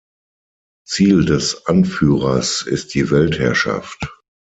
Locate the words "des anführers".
1.25-2.63